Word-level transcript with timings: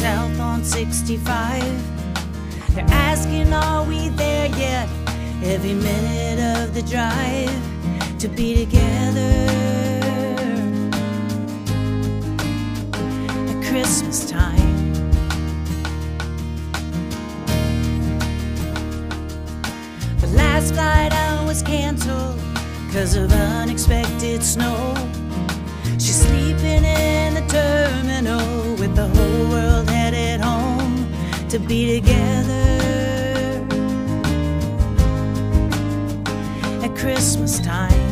on 0.00 0.64
65. 0.64 1.62
They're 2.74 2.84
asking, 2.88 3.52
are 3.52 3.84
we 3.84 4.08
there 4.08 4.48
yet? 4.56 4.88
Every 5.44 5.74
minute 5.74 6.40
of 6.40 6.72
the 6.72 6.80
drive 6.82 8.18
to 8.18 8.28
be 8.28 8.64
together 8.64 9.20
at 13.50 13.64
Christmas 13.68 14.30
time. 14.30 14.94
The 20.20 20.28
last 20.28 20.72
flight 20.72 21.12
out 21.12 21.46
was 21.46 21.62
canceled 21.62 22.40
because 22.86 23.14
of 23.14 23.30
unexpected 23.30 24.42
snow. 24.42 24.94
She's 25.98 26.22
sleeping 26.22 26.84
in 26.84 27.34
the 27.34 27.44
terminal 27.46 28.71
to 31.52 31.58
be 31.58 32.00
together 32.00 32.52
at 36.82 36.96
Christmas 36.96 37.60
time. 37.60 38.11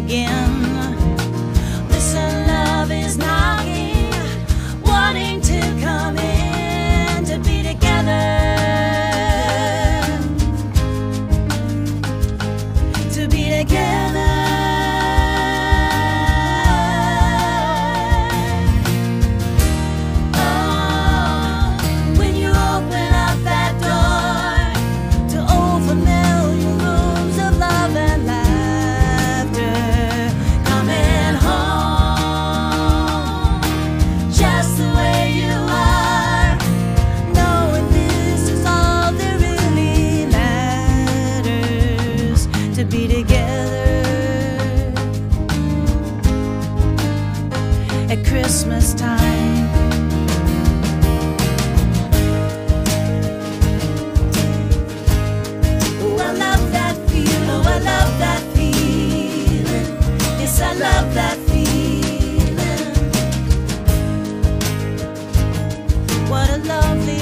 Again, 0.00 0.39
together 43.08 43.92
at 48.10 48.24
Christmas 48.26 48.92
time. 48.94 49.68
Oh, 56.02 56.18
I 56.18 56.32
love 56.32 56.72
that 56.72 56.96
feeling. 57.08 57.48
Oh, 57.48 57.62
I 57.64 57.78
love 57.78 58.18
that 58.18 58.42
feeling. 58.54 59.88
Yes, 60.40 60.60
I 60.60 60.72
love 60.74 61.14
that 61.14 61.38
feeling. 61.48 61.60
What 66.28 66.50
a 66.50 66.58
lovely 66.58 67.19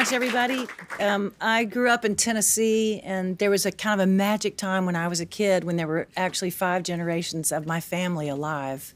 much, 0.00 0.14
everybody. 0.14 0.66
Um, 0.98 1.34
I 1.42 1.64
grew 1.64 1.90
up 1.90 2.06
in 2.06 2.16
Tennessee, 2.16 3.02
and 3.04 3.36
there 3.36 3.50
was 3.50 3.66
a 3.66 3.70
kind 3.70 4.00
of 4.00 4.08
a 4.08 4.10
magic 4.10 4.56
time 4.56 4.86
when 4.86 4.96
I 4.96 5.08
was 5.08 5.20
a 5.20 5.26
kid 5.26 5.62
when 5.62 5.76
there 5.76 5.86
were 5.86 6.08
actually 6.16 6.48
five 6.48 6.84
generations 6.84 7.52
of 7.52 7.66
my 7.66 7.80
family 7.80 8.26
alive. 8.26 8.94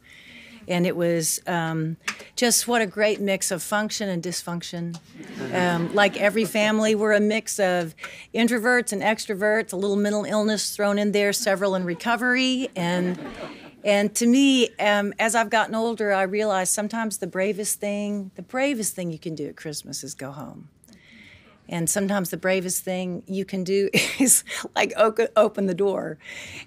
And 0.66 0.86
it 0.86 0.96
was 0.96 1.42
um, 1.46 1.98
just 2.36 2.66
what 2.66 2.80
a 2.80 2.86
great 2.86 3.20
mix 3.20 3.50
of 3.50 3.62
function 3.62 4.08
and 4.08 4.22
dysfunction. 4.22 4.98
Um, 5.52 5.94
like 5.94 6.18
every 6.18 6.46
family, 6.46 6.94
we're 6.94 7.12
a 7.12 7.20
mix 7.20 7.58
of 7.58 7.94
introverts 8.34 8.90
and 8.90 9.02
extroverts, 9.02 9.74
a 9.74 9.76
little 9.76 9.96
mental 9.96 10.24
illness 10.24 10.74
thrown 10.74 10.98
in 10.98 11.12
there, 11.12 11.34
several 11.34 11.74
in 11.74 11.84
recovery, 11.84 12.70
and 12.74 13.18
and 13.84 14.14
to 14.14 14.26
me, 14.26 14.70
um, 14.80 15.12
as 15.18 15.34
I've 15.34 15.50
gotten 15.50 15.74
older, 15.74 16.14
I 16.14 16.22
realize 16.22 16.70
sometimes 16.70 17.18
the 17.18 17.26
bravest 17.26 17.78
thing, 17.78 18.30
the 18.36 18.40
bravest 18.40 18.94
thing 18.94 19.10
you 19.10 19.18
can 19.18 19.34
do 19.34 19.48
at 19.48 19.56
Christmas 19.56 20.02
is 20.02 20.14
go 20.14 20.32
home. 20.32 20.70
And 21.68 21.88
sometimes 21.88 22.30
the 22.30 22.36
bravest 22.36 22.84
thing 22.84 23.22
you 23.26 23.44
can 23.44 23.64
do 23.64 23.88
is 24.18 24.44
like 24.74 24.92
open, 24.96 25.66
the 25.66 25.74
door 25.74 26.18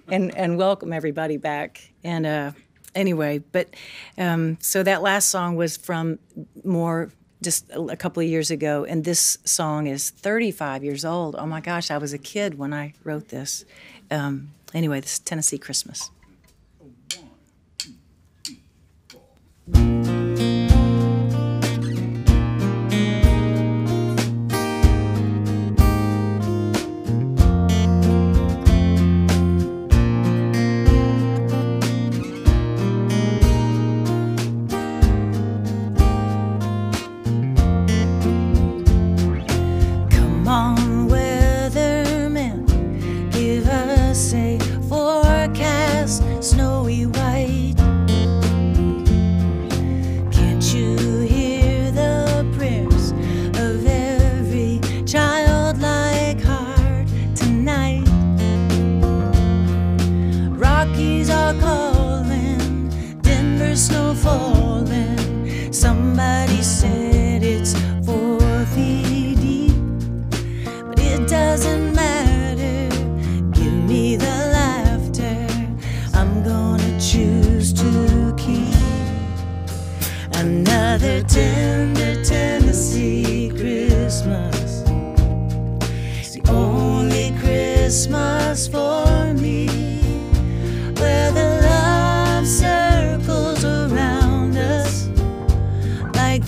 and, 0.08 0.36
and 0.36 0.58
welcome 0.58 0.92
everybody 0.92 1.36
back. 1.36 1.92
And 2.02 2.26
uh, 2.26 2.52
anyway, 2.94 3.38
but 3.38 3.74
um, 4.16 4.58
so 4.60 4.82
that 4.82 5.02
last 5.02 5.28
song 5.28 5.56
was 5.56 5.76
from 5.76 6.18
more 6.64 7.10
just 7.42 7.70
a, 7.70 7.96
couple 7.96 8.22
of 8.22 8.28
years 8.28 8.50
ago. 8.50 8.84
And 8.84 9.04
this 9.04 9.38
song 9.44 9.86
is 9.86 10.10
35 10.10 10.82
years 10.82 11.04
old. 11.04 11.36
Oh 11.36 11.46
my 11.46 11.60
gosh, 11.60 11.90
I 11.90 11.98
was 11.98 12.12
a 12.12 12.18
kid 12.18 12.58
when 12.58 12.74
I 12.74 12.94
wrote 13.04 13.28
this. 13.28 13.64
Um, 14.10 14.50
anyway, 14.74 15.00
this 15.00 15.14
is 15.14 15.18
Tennessee 15.20 15.58
Christmas. 15.58 16.10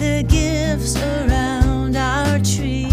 the 0.00 0.22
gifts 0.22 0.96
around 0.96 1.94
our 1.94 2.38
tree. 2.38 2.88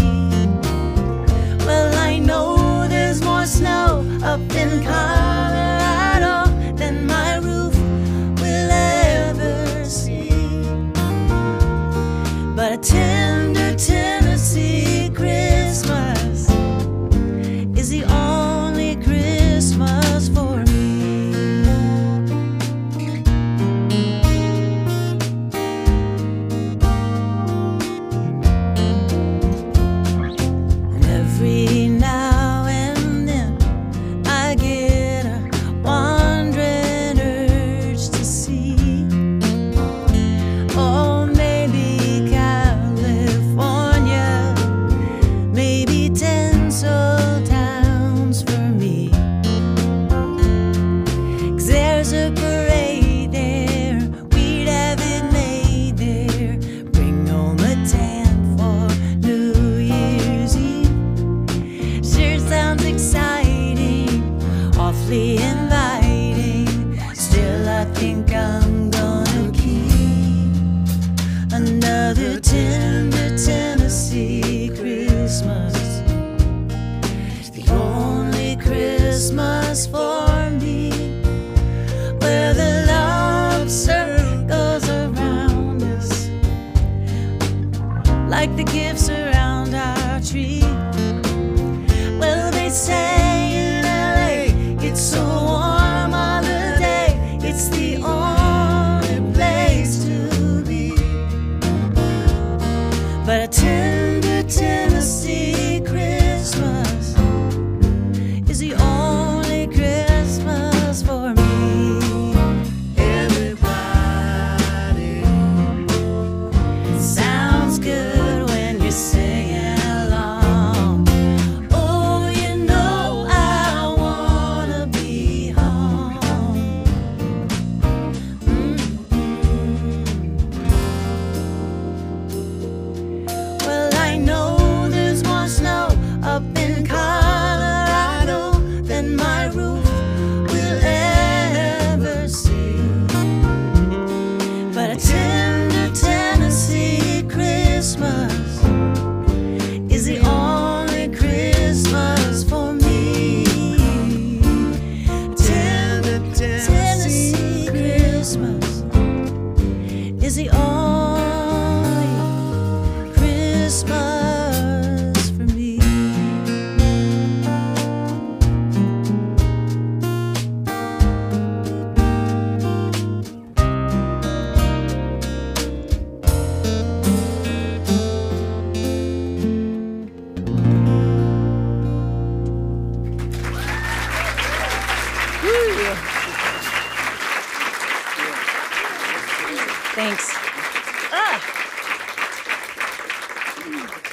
Well, 1.64 1.94
I 1.96 2.18
know 2.18 2.86
there's 2.86 3.22
more 3.22 3.46
snow 3.46 4.04
up 4.22 4.42
in 4.54 4.84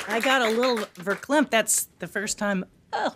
I 0.08 0.22
got 0.24 0.42
a 0.42 0.50
little 0.50 0.86
verklempt. 0.96 1.50
That's 1.50 1.90
the 2.00 2.08
first 2.08 2.38
time. 2.38 2.66
Oh. 2.94 3.16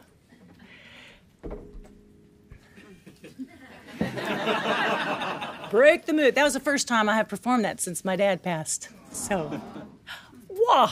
Break 5.72 6.05
the 6.05 6.13
mood. 6.13 6.36
That 6.36 6.43
was 6.43 6.53
the 6.53 6.60
first 6.60 6.88
time 6.88 7.10
I 7.10 7.15
have 7.15 7.29
performed 7.29 7.63
that 7.65 7.79
since 7.79 8.03
my 8.03 8.15
dad 8.15 8.41
passed. 8.41 8.89
So, 9.12 9.62
whoa. 10.48 10.88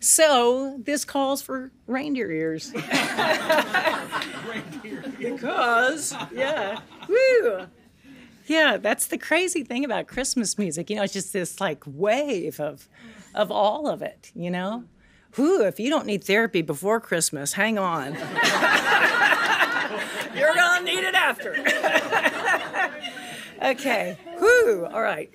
So, 0.00 0.78
this 0.78 1.04
calls 1.04 1.42
for 1.42 1.70
reindeer 1.86 2.30
ears. 2.30 2.72
because, 5.18 6.14
yeah. 6.32 6.80
Woo. 7.08 7.66
Yeah, 8.46 8.78
that's 8.78 9.08
the 9.08 9.18
crazy 9.18 9.64
thing 9.64 9.84
about 9.84 10.06
Christmas 10.06 10.56
music. 10.56 10.88
You 10.88 10.96
know, 10.96 11.02
it's 11.02 11.12
just 11.12 11.32
this 11.32 11.60
like 11.60 11.82
wave 11.86 12.60
of 12.60 12.88
of 13.34 13.50
all 13.50 13.88
of 13.88 14.02
it, 14.02 14.30
you 14.34 14.50
know? 14.50 14.84
Whew, 15.34 15.62
if 15.64 15.78
you 15.78 15.90
don't 15.90 16.06
need 16.06 16.24
therapy 16.24 16.62
before 16.62 17.00
Christmas, 17.00 17.52
hang 17.52 17.78
on. 17.78 18.14
You're 20.34 20.54
gonna 20.54 20.84
need 20.84 21.04
it 21.04 21.14
after. 21.14 21.54
okay. 23.70 24.16
Whew, 24.38 24.86
all 24.90 25.02
right. 25.02 25.30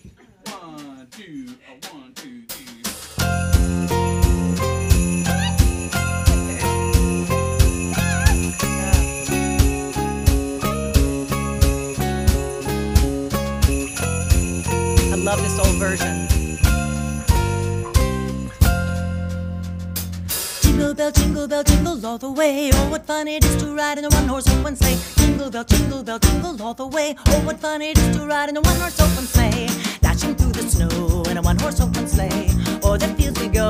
All 22.14 22.20
the 22.20 22.32
way. 22.32 22.70
Oh, 22.72 22.92
what 22.92 23.08
fun 23.08 23.28
it 23.28 23.44
is 23.44 23.56
to 23.64 23.74
ride 23.74 23.98
in 23.98 24.06
a 24.06 24.10
one-horse 24.10 24.48
open 24.50 24.76
sleigh. 24.76 25.00
Jingle 25.16 25.50
bell, 25.50 25.64
jingle 25.64 26.04
bell, 26.04 26.20
jingle 26.20 26.62
all 26.62 26.76
the 26.76 26.86
way. 26.86 27.16
Oh, 27.30 27.40
what 27.44 27.60
fun 27.60 27.82
it 27.82 27.98
is 27.98 28.16
to 28.16 28.28
ride 28.28 28.50
in 28.50 28.58
a 28.58 28.62
one-horse 28.62 29.00
open 29.00 29.26
sleigh. 29.26 29.68
Dashing 30.00 30.36
through 30.36 30.52
the 30.52 30.62
snow 30.62 31.24
in 31.24 31.38
a 31.38 31.42
one-horse 31.42 31.82
open 31.82 32.08
sleigh. 32.08 32.52
O'er 32.84 33.00
the 33.00 33.08
fields 33.18 33.40
we 33.40 33.48
go, 33.48 33.68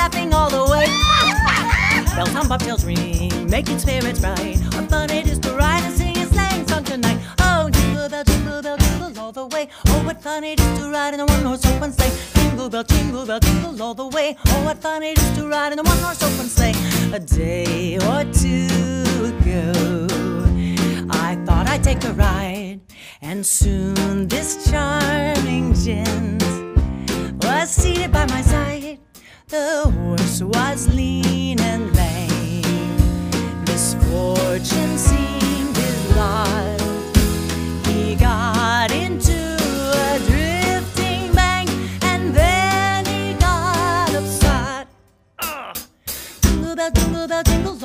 laughing 0.00 0.32
all 0.32 0.48
the 0.48 0.64
way. 0.72 0.86
Bells 2.16 2.34
on 2.34 2.46
bobtails 2.48 2.86
ring, 2.86 3.50
making 3.50 3.78
spirits 3.78 4.20
bright. 4.20 4.56
What 4.72 4.88
fun 4.88 5.10
it 5.10 5.26
is 5.26 5.38
to 5.40 5.52
ride 5.52 5.82
and 5.84 5.94
sing 5.94 6.16
a 6.16 6.24
sleighing 6.24 6.66
song 6.66 6.84
tonight. 6.84 7.18
Oh, 7.40 7.68
jingle 7.68 8.08
bell, 8.08 8.24
jingle 8.24 8.62
bell, 8.62 8.78
jingle 8.78 9.18
all 9.18 9.32
the 9.32 9.46
way. 9.48 9.68
Oh, 9.88 10.02
what 10.04 10.22
fun 10.22 10.42
it 10.42 10.58
is 10.58 10.78
to 10.78 10.90
ride 10.90 11.12
in 11.12 11.20
a 11.20 11.26
one-horse 11.26 11.66
open 11.66 11.92
sleigh. 11.92 12.33
Jingle 12.64 12.82
bell, 12.82 12.96
jingle 12.96 13.26
bell, 13.26 13.40
jingle 13.40 13.82
all 13.82 13.92
the 13.94 14.06
way. 14.06 14.38
Oh, 14.46 14.64
what 14.64 14.78
fun 14.78 15.02
it 15.02 15.18
is 15.18 15.36
to 15.36 15.46
ride 15.46 15.74
in 15.74 15.78
a 15.78 15.82
one-horse 15.82 16.22
open 16.22 16.48
sleigh. 16.48 16.72
A 17.12 17.20
day 17.20 17.96
or 17.96 18.24
two 18.32 19.34
ago, 19.36 20.06
I 21.10 21.36
thought 21.44 21.66
I'd 21.68 21.84
take 21.84 22.02
a 22.04 22.14
ride, 22.14 22.80
and 23.20 23.44
soon 23.44 24.28
this 24.28 24.70
charming 24.70 25.74
gent 25.74 26.42
was 27.44 27.68
seated 27.68 28.10
by 28.10 28.24
my 28.28 28.40
side. 28.40 28.98
The 29.48 29.92
horse 29.98 30.40
was 30.40 30.88
lean 30.88 31.60
and 31.60 31.94
lame. 31.94 33.64
Misfortune 33.66 34.96
jingle 34.96 35.23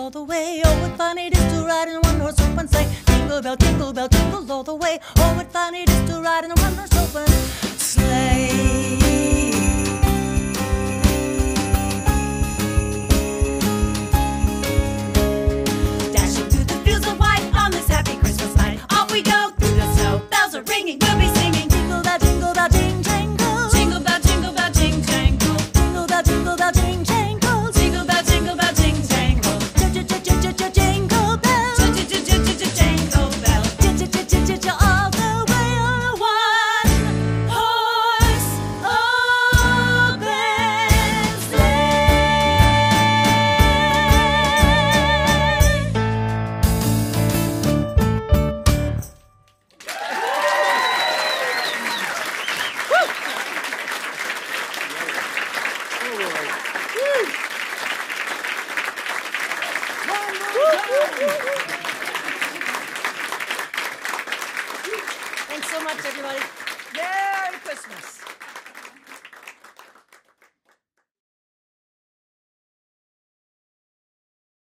all 0.10 0.26
the 0.26 0.32
way. 0.32 0.62
Oh, 0.66 0.82
what 0.82 0.98
fun 0.98 1.18
it 1.20 1.38
is 1.38 1.54
to 1.54 1.66
ride 1.66 1.88
in 1.88 1.98
a 1.98 2.02
one 2.02 2.20
horse 2.20 2.40
open 2.42 2.68
sleigh. 2.68 2.88
Jingle 3.06 3.42
bell, 3.42 3.56
jingle 3.56 3.94
bell, 3.94 4.08
jingle 4.08 4.52
all 4.52 4.64
the 4.64 4.74
way. 4.74 5.00
Oh, 5.18 5.36
what 5.36 5.52
fun 5.52 5.76
it 5.76 5.88
is 5.88 6.10
to 6.10 6.20
ride 6.22 6.46
in 6.46 6.52
a 6.52 6.56
one 6.56 6.74
horse 6.74 6.96
open 6.98 7.28
sleigh. 7.78 8.99